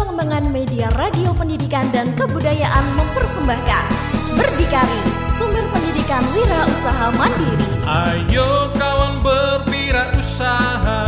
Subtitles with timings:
[0.00, 3.84] Pengembangan Media Radio Pendidikan dan Kebudayaan mempersembahkan
[4.32, 4.96] Berdikari,
[5.36, 7.68] sumber pendidikan wira usaha mandiri.
[7.84, 11.04] Ayo kawan berwirausaha,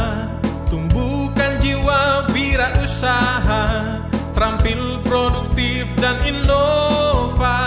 [0.69, 3.65] tumbuhkan jiwa wirausaha,
[4.37, 7.65] terampil produktif dan inovatif.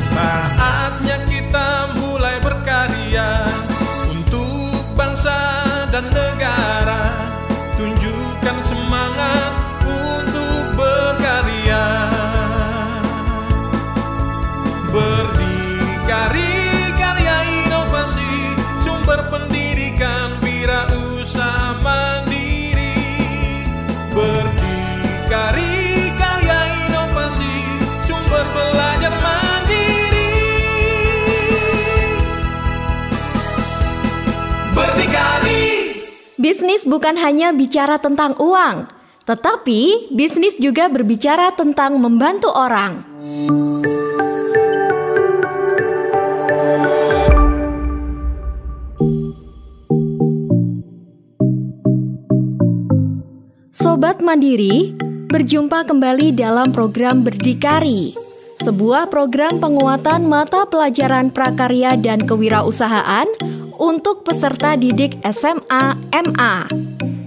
[0.00, 3.44] Saatnya kita mulai berkarya
[4.08, 5.36] untuk bangsa
[5.92, 6.31] dan negara.
[36.82, 38.90] Bisnis bukan hanya bicara tentang uang,
[39.22, 43.06] tetapi bisnis juga berbicara tentang membantu orang.
[53.70, 54.90] Sobat Mandiri,
[55.30, 58.10] berjumpa kembali dalam program Berdikari,
[58.58, 63.30] sebuah program penguatan mata pelajaran prakarya dan kewirausahaan
[63.78, 66.54] untuk peserta didik SMA MA.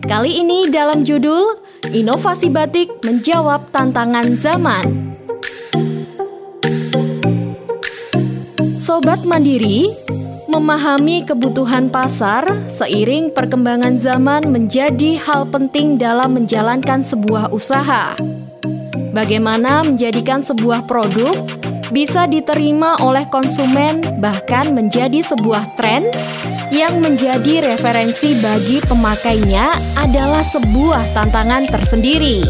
[0.05, 1.57] Kali ini dalam judul
[1.89, 4.85] Inovasi Batik Menjawab Tantangan Zaman.
[8.77, 9.89] Sobat Mandiri,
[10.45, 18.13] memahami kebutuhan pasar seiring perkembangan zaman menjadi hal penting dalam menjalankan sebuah usaha.
[19.11, 21.33] Bagaimana menjadikan sebuah produk
[21.93, 26.09] bisa diterima oleh konsumen, bahkan menjadi sebuah tren
[26.73, 32.41] yang menjadi referensi bagi pemakainya adalah sebuah tantangan tersendiri.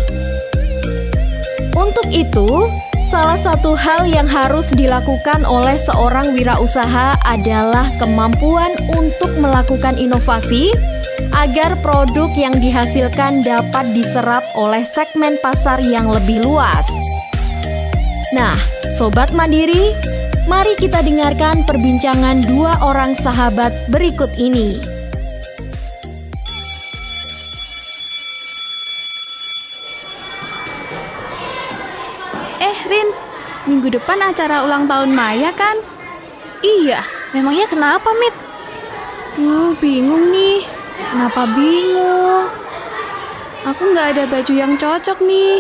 [1.75, 2.72] Untuk itu,
[3.11, 10.71] salah satu hal yang harus dilakukan oleh seorang wirausaha adalah kemampuan untuk melakukan inovasi
[11.36, 16.88] agar produk yang dihasilkan dapat diserap oleh segmen pasar yang lebih luas.
[18.32, 18.55] Nah,
[18.95, 19.92] sobat mandiri,
[20.48, 24.80] mari kita dengarkan perbincangan dua orang sahabat berikut ini.
[32.64, 33.11] Eh, Rin,
[33.67, 35.76] minggu depan acara ulang tahun Maya kan?
[36.64, 37.04] Iya,
[37.36, 38.32] memangnya kenapa, Mit?
[39.36, 40.64] Duh, bingung nih.
[41.12, 42.48] Kenapa bingung?
[43.67, 45.60] Aku nggak ada baju yang cocok nih.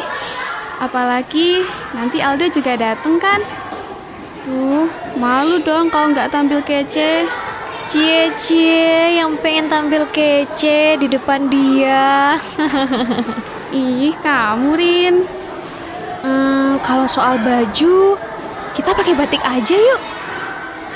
[0.75, 1.63] Apalagi
[1.95, 3.39] nanti Alda juga dateng kan?
[4.45, 4.85] Duh,
[5.17, 7.25] malu dong kalau nggak tampil kece.
[7.85, 12.33] Cie, cie, yang pengen tampil kece di depan dia.
[13.75, 15.15] Ih, kamu Rin.
[16.25, 18.17] hmm, kalau soal baju,
[18.73, 20.01] kita pakai batik aja yuk.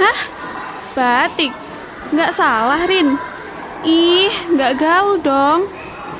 [0.01, 0.19] Hah?
[0.97, 1.53] Batik?
[2.09, 3.16] Nggak salah, Rin.
[3.85, 5.69] Ih, nggak gaul dong.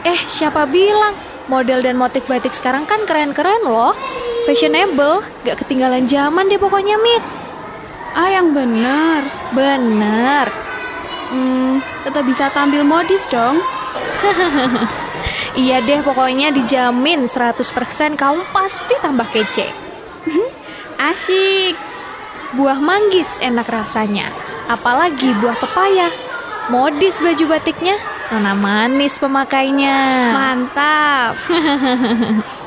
[0.05, 1.28] Eh, siapa bilang?
[1.49, 3.97] Model dan motif batik sekarang kan keren-keren loh.
[4.45, 7.25] Fashionable, gak ketinggalan zaman deh pokoknya, Mit.
[8.13, 9.25] Ah, yang bener.
[9.57, 10.45] Bener.
[11.29, 13.57] Hmm, tetap bisa tampil modis dong.
[15.59, 17.59] Iya deh, pokoknya dijamin 100%
[18.15, 19.67] kamu pasti tambah kece.
[20.95, 21.75] Asyik.
[22.55, 24.33] Buah manggis enak rasanya,
[24.65, 26.09] apalagi buah pepaya.
[26.73, 27.93] Modis baju batiknya,
[28.29, 29.97] nona manis pemakainya.
[30.34, 31.34] Mantap.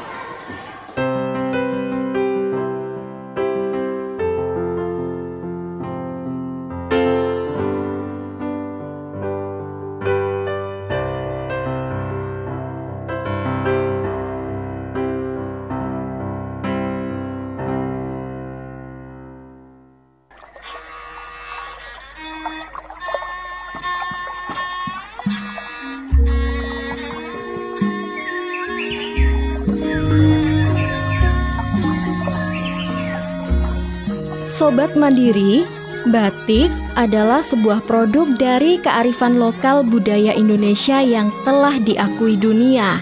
[34.52, 35.64] Sobat Mandiri,
[36.12, 36.68] batik
[37.00, 43.00] adalah sebuah produk dari kearifan lokal budaya Indonesia yang telah diakui dunia.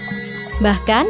[0.63, 1.03] Bahkan,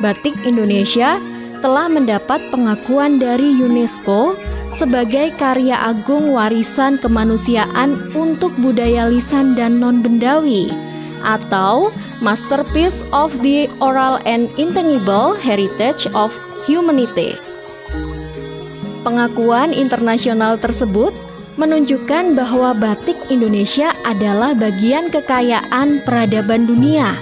[0.00, 1.20] batik Indonesia
[1.60, 4.40] telah mendapat pengakuan dari UNESCO
[4.72, 10.72] sebagai karya agung warisan kemanusiaan untuk budaya lisan dan non-bendawi
[11.20, 11.92] atau
[12.24, 16.32] Masterpiece of the Oral and Intangible Heritage of
[16.64, 17.45] Humanity.
[19.06, 21.14] Pengakuan internasional tersebut
[21.54, 27.14] menunjukkan bahwa batik Indonesia adalah bagian kekayaan peradaban dunia.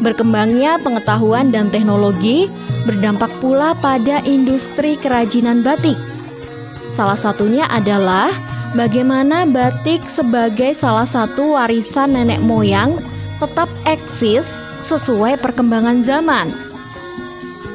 [0.00, 2.48] Berkembangnya pengetahuan dan teknologi
[2.88, 6.00] berdampak pula pada industri kerajinan batik.
[6.88, 8.32] Salah satunya adalah
[8.72, 12.96] bagaimana batik sebagai salah satu warisan nenek moyang
[13.36, 14.48] tetap eksis
[14.80, 16.48] sesuai perkembangan zaman.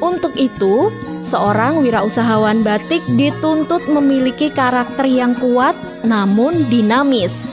[0.02, 0.90] Untuk itu,
[1.26, 5.74] seorang wirausahawan batik dituntut memiliki karakter yang kuat
[6.06, 7.50] namun dinamis.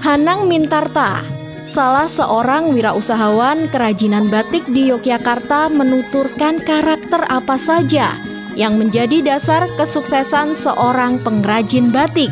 [0.00, 1.26] Hanang Mintarta
[1.66, 8.18] salah seorang wirausahawan kerajinan batik di Yogyakarta menuturkan karakter apa saja
[8.54, 12.30] yang menjadi dasar kesuksesan seorang pengrajin batik.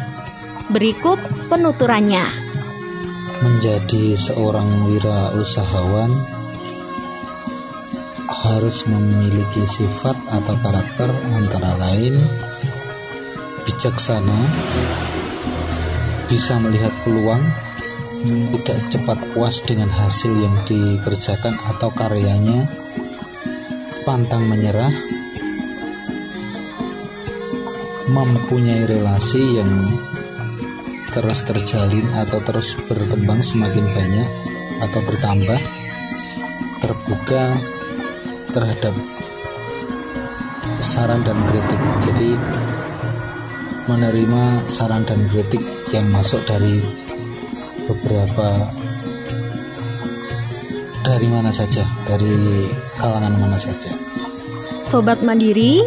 [0.70, 1.18] Berikut
[1.50, 2.26] penuturannya.
[3.40, 6.39] Menjadi seorang wirausahawan
[8.30, 12.14] harus memiliki sifat atau karakter antara lain
[13.66, 14.40] bijaksana,
[16.30, 17.42] bisa melihat peluang,
[18.54, 22.64] tidak cepat puas dengan hasil yang dikerjakan atau karyanya,
[24.06, 24.92] pantang menyerah,
[28.10, 29.70] mempunyai relasi yang
[31.10, 34.28] terus terjalin atau terus berkembang semakin banyak
[34.80, 35.60] atau bertambah,
[36.80, 37.54] terbuka
[38.50, 38.94] terhadap
[40.80, 41.80] saran dan kritik.
[42.04, 42.30] Jadi
[43.86, 46.78] menerima saran dan kritik yang masuk dari
[47.90, 48.70] beberapa
[51.02, 52.68] dari mana saja, dari
[53.00, 53.90] kalangan mana saja.
[54.80, 55.82] Sobat Mandiri,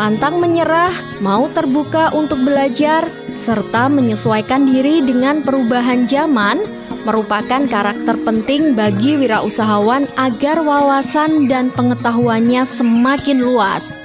[0.00, 0.90] pantang menyerah,
[1.20, 6.62] mau terbuka untuk belajar, serta menyesuaikan diri dengan perubahan zaman
[7.04, 13.96] merupakan karakter penting bagi wirausahawan agar wawasan dan pengetahuannya semakin luas,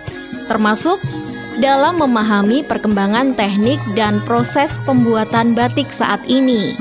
[0.52, 1.00] termasuk
[1.60, 6.76] dalam memahami perkembangan teknik dan proses pembuatan batik saat ini.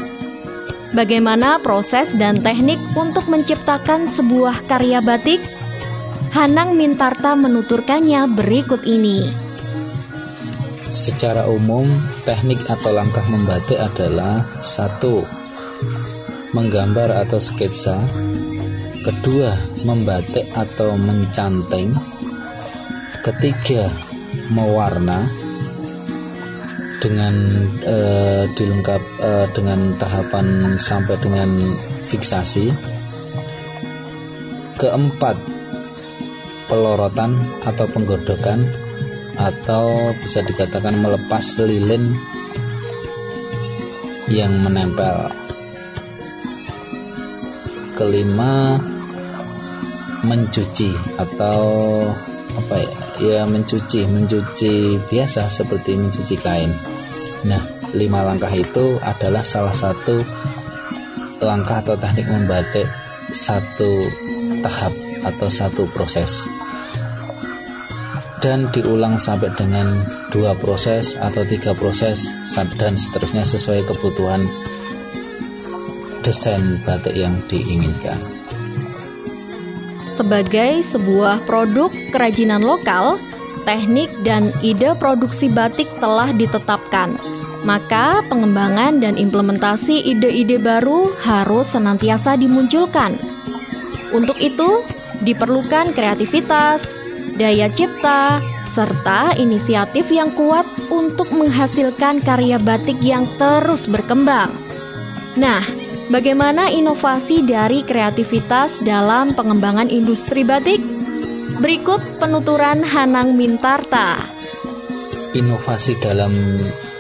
[0.95, 5.43] Bagaimana proses dan teknik untuk menciptakan sebuah karya batik?
[6.33, 9.49] Hanang Mintarta menuturkannya berikut ini.
[10.89, 11.85] Secara umum,
[12.25, 15.21] teknik atau langkah membatik adalah satu,
[16.57, 17.99] menggambar atau sketsa,
[19.05, 19.53] kedua,
[19.85, 21.93] membatik atau mencanting,
[23.25, 23.93] ketiga,
[24.49, 25.29] mewarna,
[26.99, 27.35] dengan
[27.87, 31.51] uh, dilengkap uh, dengan tahapan sampai dengan
[32.11, 32.75] fiksasi.
[34.79, 35.35] Keempat,
[36.71, 37.35] pelorotan
[37.67, 38.63] atau penggodokan
[39.39, 42.15] atau bisa dikatakan melepas lilin
[44.31, 45.48] yang menempel.
[47.99, 48.79] Kelima,
[50.23, 51.67] mencuci atau
[52.55, 52.93] apa ya?
[53.19, 56.71] Ya mencuci mencuci biasa seperti mencuci kain.
[57.43, 57.59] Nah
[57.91, 60.23] lima langkah itu adalah salah satu
[61.43, 62.87] langkah atau teknik membatik
[63.35, 64.07] satu
[64.63, 64.95] tahap
[65.27, 66.47] atau satu proses.
[68.39, 69.91] Dan diulang sampai dengan
[70.31, 72.31] dua proses atau tiga proses
[72.79, 74.47] dan seterusnya sesuai kebutuhan
[76.29, 78.21] desain batik yang diinginkan.
[80.13, 83.17] Sebagai sebuah produk kerajinan lokal,
[83.65, 87.17] teknik dan ide produksi batik telah ditetapkan.
[87.65, 93.19] Maka pengembangan dan implementasi ide-ide baru harus senantiasa dimunculkan.
[94.15, 94.85] Untuk itu,
[95.27, 96.95] diperlukan kreativitas,
[97.37, 104.55] daya cipta, serta inisiatif yang kuat untuk menghasilkan karya batik yang terus berkembang.
[105.37, 105.61] Nah,
[106.09, 110.81] Bagaimana inovasi dari kreativitas dalam pengembangan industri batik?
[111.61, 114.17] Berikut penuturan Hanang Mintarta.
[115.37, 116.33] Inovasi dalam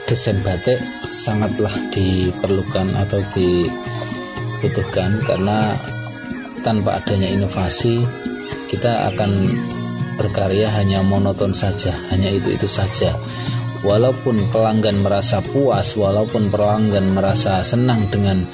[0.05, 0.77] desain batik
[1.09, 5.73] sangatlah diperlukan atau dibutuhkan karena
[6.61, 8.05] tanpa adanya inovasi
[8.69, 9.57] kita akan
[10.21, 13.17] berkarya hanya monoton saja, hanya itu-itu saja.
[13.89, 18.45] Walaupun pelanggan merasa puas, walaupun pelanggan merasa senang dengan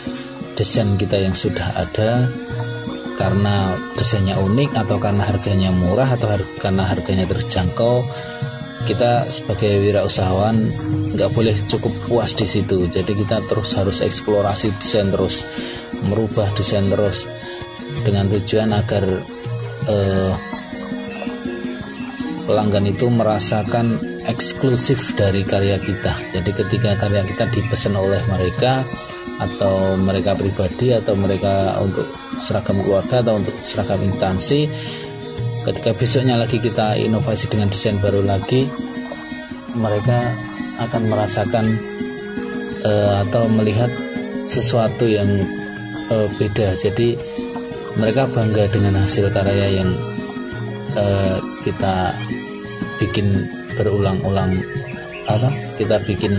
[0.55, 2.31] desain kita yang sudah ada
[3.15, 8.03] karena desainnya unik atau karena harganya murah atau har karena harganya terjangkau
[8.85, 10.61] kita sebagai wirausahawan
[11.17, 12.85] nggak boleh cukup puas di situ.
[12.85, 15.41] Jadi kita terus harus eksplorasi desain terus
[16.05, 17.25] merubah desain terus
[18.05, 19.05] dengan tujuan agar
[19.89, 20.33] eh,
[22.45, 23.97] pelanggan itu merasakan
[24.29, 26.13] eksklusif dari karya kita.
[26.37, 28.85] Jadi ketika karya kita dipesan oleh mereka
[29.45, 32.09] atau mereka pribadi atau mereka untuk
[32.41, 34.67] seragam keluarga atau untuk seragam instansi.
[35.65, 38.69] Ketika besoknya lagi kita inovasi dengan desain baru lagi
[39.75, 40.33] mereka
[40.81, 41.67] akan merasakan
[42.85, 43.89] uh, atau melihat
[44.45, 45.29] sesuatu yang
[46.13, 46.77] uh, beda.
[46.77, 47.17] Jadi
[47.97, 49.91] mereka bangga dengan hasil karya yang
[50.99, 52.13] uh, kita
[53.01, 53.49] bikin
[53.81, 54.53] berulang-ulang
[55.27, 55.49] apa?
[55.81, 56.39] Kita bikin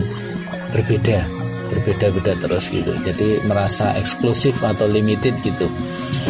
[0.71, 1.35] berbeda
[1.75, 2.96] berbeda-beda terus gitu.
[3.03, 5.67] Jadi merasa eksklusif atau limited gitu.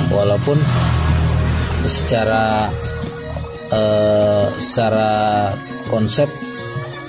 [0.10, 0.58] Walaupun
[1.86, 2.74] secara
[3.70, 5.52] uh, secara
[5.94, 6.25] konsep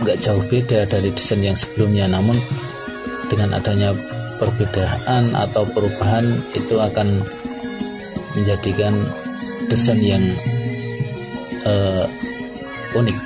[0.04, 2.04] nggak jauh beda dari desain yang sebelumnya.
[2.12, 2.36] Namun
[3.32, 3.96] dengan adanya
[4.36, 7.24] perbedaan atau perubahan itu akan
[8.36, 8.92] menjadikan
[9.72, 10.24] desain yang
[11.64, 12.04] uh,
[12.92, 13.16] unik.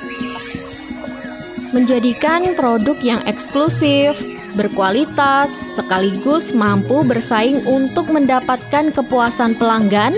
[1.71, 4.19] Menjadikan produk yang eksklusif,
[4.55, 10.15] berkualitas, sekaligus mampu bersaing untuk mendapatkan kepuasan pelanggan,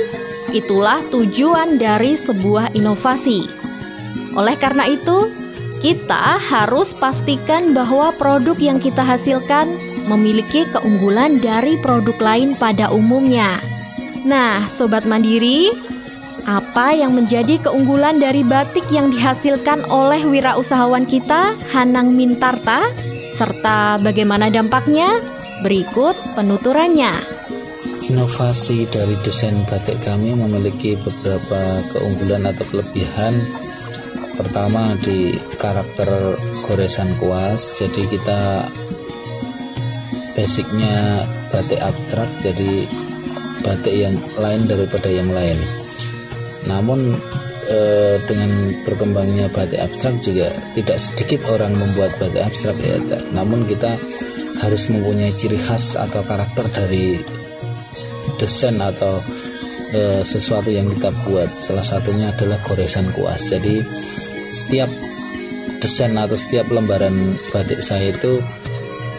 [0.53, 3.45] itulah tujuan dari sebuah inovasi.
[4.33, 5.29] Oleh karena itu,
[5.83, 9.75] kita harus pastikan bahwa produk yang kita hasilkan
[10.07, 13.59] memiliki keunggulan dari produk lain pada umumnya.
[14.23, 15.71] Nah, sobat mandiri,
[16.47, 22.87] apa yang menjadi keunggulan dari batik yang dihasilkan oleh wirausahawan kita, Hanang Mintarta,
[23.33, 25.19] serta bagaimana dampaknya?
[25.65, 27.11] Berikut penuturannya.
[28.07, 33.41] Inovasi dari desain batik kami memiliki beberapa keunggulan atau kelebihan.
[34.37, 38.41] Pertama di karakter goresan kuas, jadi kita
[40.33, 41.21] basicnya
[41.53, 42.89] batik abstrak, jadi
[43.61, 45.61] batik yang lain daripada yang lain
[46.67, 47.19] namun
[47.69, 48.51] eh, dengan
[48.83, 52.97] berkembangnya batik abstrak juga tidak sedikit orang membuat batik abstrak ya
[53.31, 53.95] namun kita
[54.63, 57.19] harus mempunyai ciri khas atau karakter dari
[58.37, 59.19] desain atau
[59.93, 61.49] eh, sesuatu yang kita buat.
[61.59, 63.49] Salah satunya adalah goresan kuas.
[63.49, 63.83] Jadi
[64.53, 64.89] setiap
[65.83, 68.39] desain atau setiap lembaran batik saya itu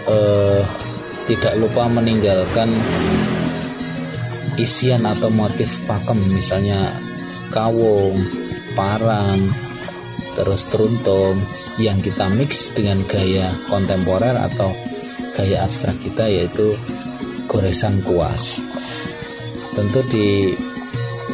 [0.09, 0.63] eh,
[1.29, 2.69] tidak lupa meninggalkan
[4.57, 6.19] isian atau motif pakem.
[6.31, 6.89] Misalnya
[7.55, 8.19] kawung,
[8.75, 9.39] parang,
[10.35, 11.39] terus teruntum
[11.79, 14.75] yang kita mix dengan gaya kontemporer atau
[15.39, 16.75] gaya abstrak kita yaitu
[17.47, 18.59] goresan kuas.
[19.75, 20.55] Tentu di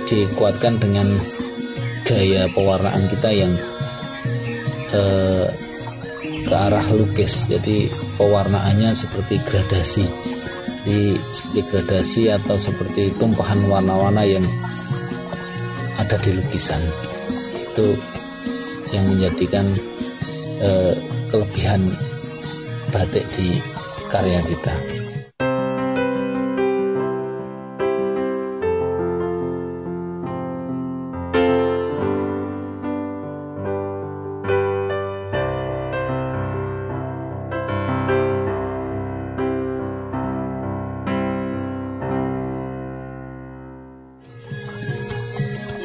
[0.09, 1.09] dikuatkan dengan
[2.05, 3.53] gaya pewarnaan kita yang
[4.93, 5.47] eh,
[6.45, 7.47] ke arah lukis.
[7.47, 10.05] Jadi pewarnaannya seperti gradasi.
[10.81, 14.45] Di gradasi atau seperti tumpahan warna-warna yang
[16.11, 16.83] ada di lukisan
[17.55, 17.95] itu
[18.91, 19.63] yang menjadikan
[20.59, 20.91] eh,
[21.31, 21.79] kelebihan
[22.91, 23.63] batik di
[24.11, 24.75] karya kita.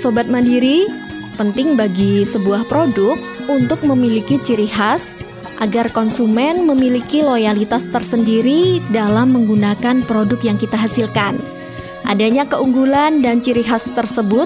[0.05, 0.85] Sobat Mandiri,
[1.33, 3.17] penting bagi sebuah produk
[3.49, 5.17] untuk memiliki ciri khas
[5.57, 11.41] agar konsumen memiliki loyalitas tersendiri dalam menggunakan produk yang kita hasilkan.
[12.05, 14.45] Adanya keunggulan dan ciri khas tersebut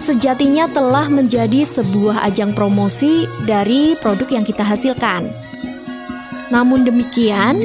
[0.00, 5.28] sejatinya telah menjadi sebuah ajang promosi dari produk yang kita hasilkan.
[6.48, 7.60] Namun demikian,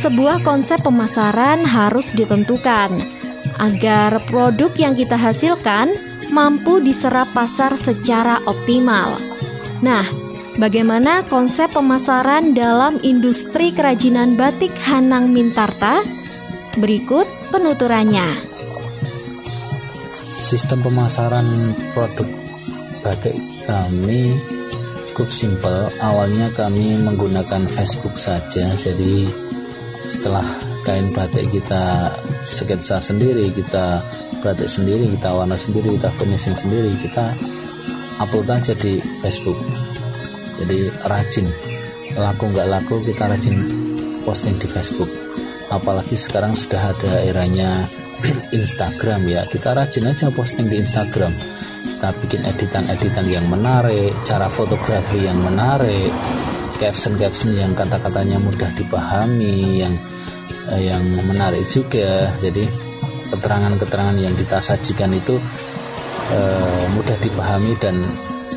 [0.00, 2.88] sebuah konsep pemasaran harus ditentukan
[3.60, 9.18] agar produk yang kita hasilkan mampu diserap pasar secara optimal.
[9.82, 10.06] Nah,
[10.56, 16.02] bagaimana konsep pemasaran dalam industri kerajinan batik Hanang Mintarta?
[16.78, 18.46] Berikut penuturannya.
[20.40, 22.26] Sistem pemasaran produk
[23.02, 24.32] batik kami
[25.12, 25.90] cukup simpel.
[26.00, 29.28] Awalnya kami menggunakan Facebook saja, jadi
[30.08, 30.46] setelah
[30.86, 32.08] kain batik kita
[32.48, 34.00] sketsa sendiri, kita
[34.40, 37.36] batik sendiri kita warna sendiri kita finishing sendiri kita
[38.20, 39.56] upload aja di Facebook.
[40.60, 41.48] Jadi rajin.
[42.16, 43.56] Laku nggak laku kita rajin
[44.28, 45.08] posting di Facebook.
[45.72, 47.88] Apalagi sekarang sudah ada eranya
[48.58, 49.48] Instagram ya.
[49.48, 51.32] Kita rajin aja posting di Instagram.
[51.96, 56.12] Kita bikin editan-editan yang menarik cara fotografi yang menarik
[56.80, 59.94] caption-caption yang kata-katanya mudah dipahami yang
[60.72, 62.32] eh, yang menarik juga.
[62.40, 62.89] Jadi
[63.30, 65.38] keterangan-keterangan yang kita sajikan itu
[66.30, 66.40] e,
[66.94, 67.96] mudah dipahami dan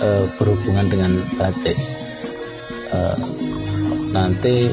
[0.01, 1.77] e, berhubungan dengan batik.
[2.89, 2.99] E,
[4.13, 4.69] nanti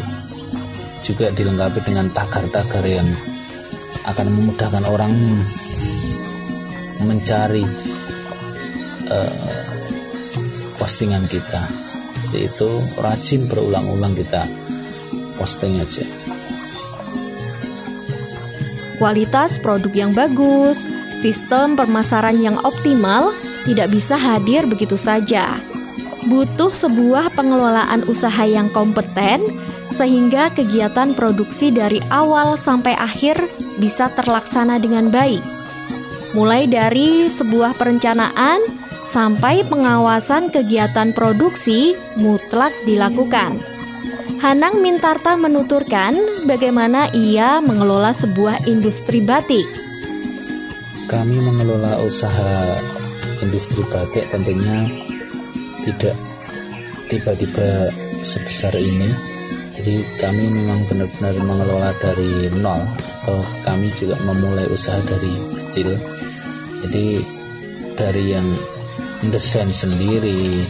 [1.04, 3.09] juga dilengkapi dengan tagar-tagar yang
[4.04, 5.12] akan memudahkan orang
[7.04, 7.64] mencari
[9.09, 9.19] e,
[10.80, 11.62] postingan kita.
[12.30, 14.47] Jadi itu rajin berulang-ulang kita
[15.40, 16.04] posting aja.
[19.00, 20.85] Kualitas produk yang bagus,
[21.16, 23.33] sistem pemasaran yang optimal
[23.64, 25.57] tidak bisa hadir begitu saja.
[26.28, 29.40] Butuh sebuah pengelolaan usaha yang kompeten
[29.97, 33.40] sehingga kegiatan produksi dari awal sampai akhir
[33.80, 35.40] bisa terlaksana dengan baik.
[36.37, 38.61] Mulai dari sebuah perencanaan
[39.09, 43.79] sampai pengawasan kegiatan produksi mutlak dilakukan.
[44.40, 46.16] Hanang Mintarta menuturkan
[46.49, 49.68] bagaimana ia mengelola sebuah industri batik.
[51.12, 52.80] Kami mengelola usaha
[53.44, 54.88] industri batik tentunya
[55.85, 56.16] tidak
[57.12, 57.92] tiba-tiba
[58.25, 59.12] sebesar ini.
[59.76, 62.80] Jadi kami memang benar-benar mengelola dari nol.
[63.20, 65.37] Atau kami juga memulai usaha dari
[65.68, 66.00] kecil.
[66.80, 67.20] Jadi
[67.92, 68.49] dari yang
[69.28, 70.64] desain sendiri,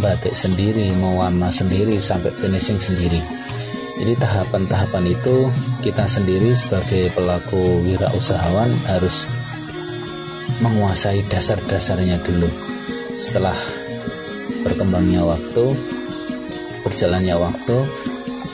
[0.00, 3.20] batik sendiri, mewarna sendiri sampai finishing sendiri.
[3.96, 5.48] Jadi tahapan-tahapan itu
[5.80, 9.24] kita sendiri sebagai pelaku wirausahawan harus
[10.60, 12.48] menguasai dasar-dasarnya dulu.
[13.16, 13.56] Setelah
[14.60, 15.72] berkembangnya waktu,
[16.84, 17.76] berjalannya waktu,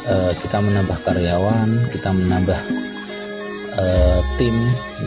[0.07, 2.61] eh, kita menambah karyawan, kita menambah
[3.73, 4.53] eh, tim.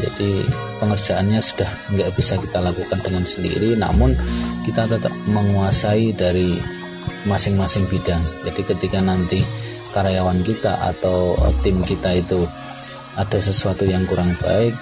[0.01, 0.41] Jadi
[0.81, 4.17] pengerjaannya sudah nggak bisa kita lakukan dengan sendiri, namun
[4.65, 6.57] kita tetap menguasai dari
[7.29, 8.21] masing-masing bidang.
[8.49, 9.45] Jadi ketika nanti
[9.93, 12.41] karyawan kita atau eh, tim kita itu
[13.15, 14.75] ada sesuatu yang kurang baik,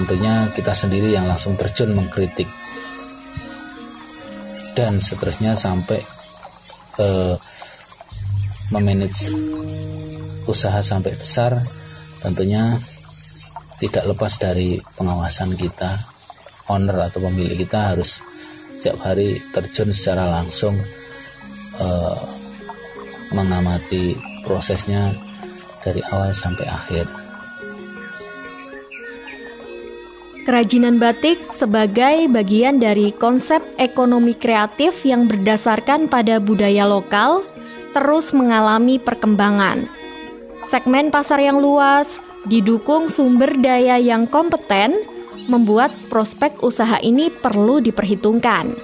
[0.00, 2.48] tentunya kita sendiri yang langsung terjun mengkritik
[4.76, 6.04] dan seterusnya sampai
[7.00, 7.32] uh,
[8.68, 9.32] memanage
[10.44, 11.56] usaha sampai besar
[12.20, 12.76] tentunya
[13.80, 15.96] tidak lepas dari pengawasan kita
[16.68, 18.20] owner atau pemilik kita harus
[18.76, 20.76] setiap hari terjun secara langsung
[21.80, 22.20] uh,
[23.32, 24.12] mengamati
[24.44, 25.16] prosesnya
[25.80, 27.06] dari awal sampai akhir.
[30.46, 37.42] Kerajinan batik sebagai bagian dari konsep ekonomi kreatif yang berdasarkan pada budaya lokal
[37.90, 39.90] terus mengalami perkembangan.
[40.62, 45.15] Segmen pasar yang luas didukung sumber daya yang kompeten
[45.46, 48.74] membuat prospek usaha ini perlu diperhitungkan.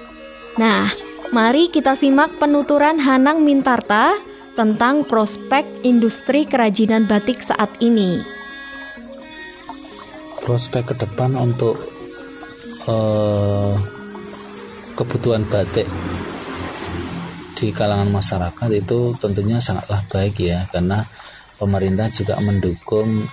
[0.59, 0.89] Nah,
[1.31, 4.15] mari kita simak penuturan Hanang Mintarta
[4.53, 8.33] tentang prospek industri kerajinan batik saat ini
[10.43, 11.79] prospek ke depan untuk
[12.85, 13.73] uh,
[14.99, 15.87] kebutuhan batik
[17.55, 21.07] di kalangan masyarakat itu tentunya sangatlah baik ya karena
[21.55, 23.23] pemerintah juga mendukung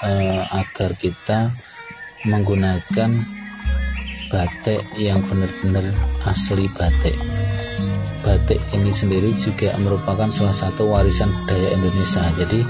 [0.00, 1.52] uh, agar kita
[2.24, 3.10] menggunakan
[4.32, 5.92] batik yang benar-benar
[6.24, 7.14] asli batik.
[8.24, 12.24] Batik ini sendiri juga merupakan salah satu warisan budaya Indonesia.
[12.40, 12.60] Jadi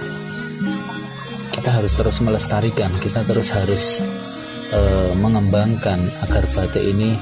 [1.54, 3.84] kita harus terus melestarikan kita terus harus
[4.74, 4.80] e,
[5.22, 7.14] mengembangkan agar batik ini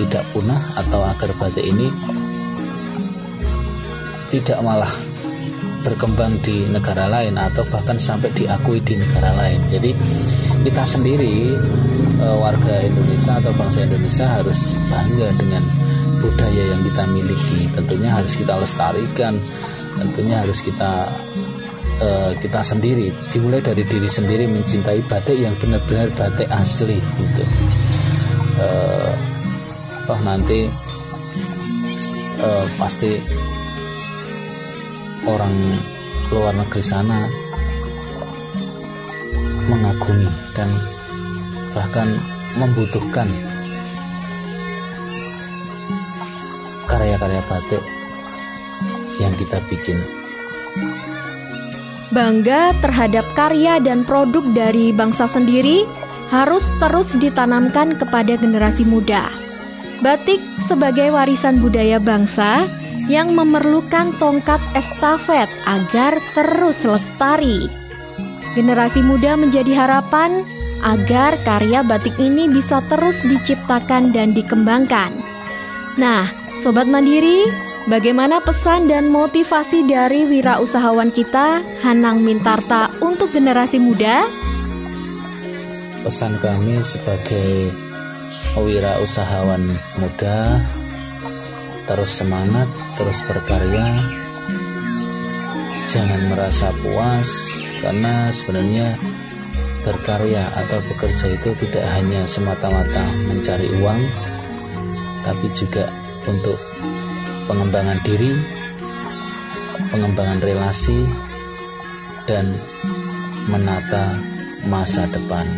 [0.00, 1.92] tidak punah atau agar batik ini
[4.32, 4.90] tidak malah
[5.82, 9.60] berkembang di negara lain atau bahkan sampai diakui di negara lain.
[9.70, 9.90] Jadi
[10.66, 11.54] kita sendiri
[12.18, 15.62] e, warga Indonesia atau bangsa Indonesia harus bangga dengan
[16.18, 17.60] budaya yang kita miliki.
[17.72, 19.38] Tentunya harus kita lestarikan,
[19.98, 21.06] tentunya harus kita
[22.02, 27.44] uh, kita sendiri dimulai dari diri sendiri mencintai batik yang benar-benar batik asli gitu
[28.62, 29.12] uh,
[30.06, 30.70] toh nanti
[32.78, 33.18] pasti
[35.28, 35.54] orang
[36.32, 37.28] luar negeri sana
[39.68, 40.72] mengagumi dan
[41.76, 42.08] bahkan
[42.56, 43.28] membutuhkan
[46.88, 47.82] karya-karya batik
[49.20, 50.00] yang kita bikin.
[52.08, 55.84] Bangga terhadap karya dan produk dari bangsa sendiri
[56.32, 59.28] harus terus ditanamkan kepada generasi muda.
[60.00, 62.64] Batik sebagai warisan budaya bangsa
[63.08, 67.66] yang memerlukan tongkat estafet agar terus lestari.
[68.54, 70.44] Generasi muda menjadi harapan
[70.84, 75.10] agar karya batik ini bisa terus diciptakan dan dikembangkan.
[75.98, 77.48] Nah, sobat mandiri,
[77.88, 84.28] Bagaimana pesan dan motivasi dari wirausahawan kita, Hanang Mintarta, untuk generasi muda?
[86.04, 87.72] Pesan kami sebagai
[88.60, 89.64] wirausahawan
[89.96, 90.60] muda,
[91.88, 92.68] terus semangat,
[93.00, 93.88] terus berkarya,
[95.88, 97.30] jangan merasa puas,
[97.80, 98.92] karena sebenarnya
[99.88, 104.00] berkarya atau bekerja itu tidak hanya semata-mata mencari uang,
[105.24, 105.88] tapi juga
[106.28, 106.60] untuk
[107.48, 108.36] pengembangan diri,
[109.88, 111.08] pengembangan relasi,
[112.28, 112.44] dan
[113.48, 114.12] menata
[114.68, 115.48] masa depan.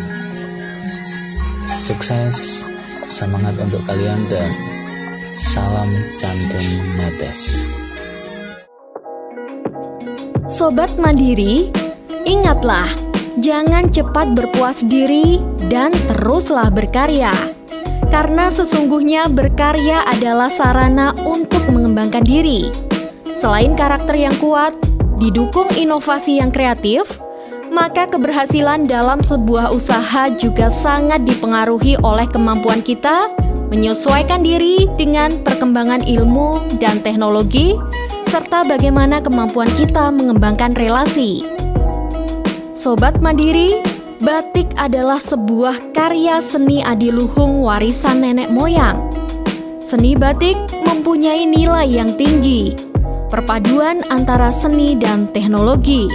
[1.75, 2.63] Sukses,
[3.03, 4.47] semangat untuk kalian dan
[5.35, 5.87] salam
[6.19, 6.67] Candem
[6.99, 7.63] Medes.
[10.51, 11.71] Sobat Mandiri,
[12.27, 12.87] ingatlah,
[13.39, 15.39] jangan cepat berpuas diri
[15.71, 17.31] dan teruslah berkarya.
[18.11, 22.67] Karena sesungguhnya berkarya adalah sarana untuk mengembangkan diri.
[23.31, 24.75] Selain karakter yang kuat,
[25.15, 27.23] didukung inovasi yang kreatif,
[27.71, 33.31] maka keberhasilan dalam sebuah usaha juga sangat dipengaruhi oleh kemampuan kita
[33.71, 37.79] menyesuaikan diri dengan perkembangan ilmu dan teknologi,
[38.27, 41.47] serta bagaimana kemampuan kita mengembangkan relasi.
[42.75, 43.79] Sobat Mandiri,
[44.19, 49.07] batik adalah sebuah karya seni adiluhung warisan nenek moyang.
[49.79, 52.75] Seni batik mempunyai nilai yang tinggi,
[53.31, 56.11] perpaduan antara seni dan teknologi.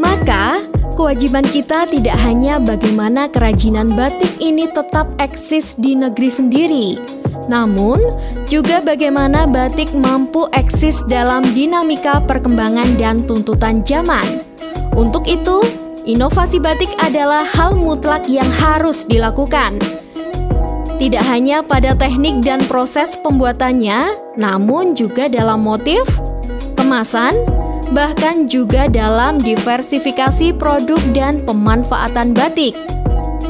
[0.00, 6.88] Maka, kewajiban kita tidak hanya bagaimana kerajinan batik ini tetap eksis di negeri sendiri,
[7.50, 7.98] namun
[8.46, 14.44] juga bagaimana batik mampu eksis dalam dinamika perkembangan dan tuntutan zaman.
[14.92, 15.64] Untuk itu,
[16.04, 19.80] inovasi batik adalah hal mutlak yang harus dilakukan.
[21.02, 26.04] Tidak hanya pada teknik dan proses pembuatannya, namun juga dalam motif,
[26.78, 27.34] kemasan,
[27.92, 32.72] bahkan juga dalam diversifikasi produk dan pemanfaatan batik.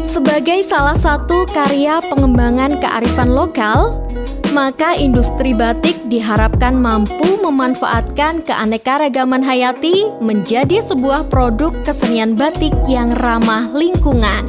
[0.03, 4.03] Sebagai salah satu karya pengembangan kearifan lokal,
[4.51, 13.71] maka industri batik diharapkan mampu memanfaatkan keanekaragaman hayati menjadi sebuah produk kesenian batik yang ramah
[13.73, 14.45] lingkungan.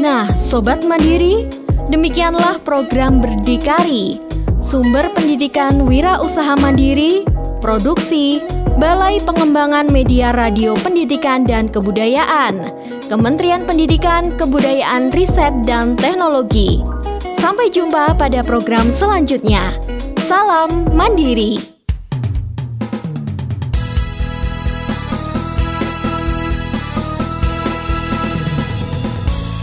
[0.00, 1.46] Nah, sobat mandiri,
[1.92, 4.18] demikianlah program Berdikari,
[4.58, 7.22] sumber pendidikan wira usaha mandiri,
[7.60, 8.40] produksi,
[8.80, 12.64] Balai Pengembangan Media Radio Pendidikan dan Kebudayaan,
[13.12, 16.80] Kementerian Pendidikan, Kebudayaan, Riset, dan Teknologi.
[17.36, 19.76] Sampai jumpa pada program selanjutnya.
[20.16, 21.60] Salam Mandiri.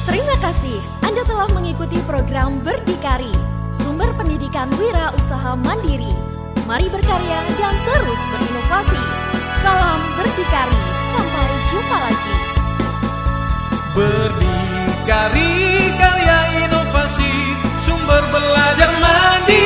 [0.06, 3.34] Terima kasih Anda telah mengikuti program Berdikari,
[3.74, 6.27] sumber pendidikan wira usaha mandiri.
[6.68, 9.00] Mari berkarya dan terus berinovasi.
[9.64, 10.80] Salam berdikari,
[11.16, 12.36] sampai jumpa lagi.
[13.96, 15.56] Berdikari
[15.96, 19.57] karya inovasi, sumber belajar mandiri.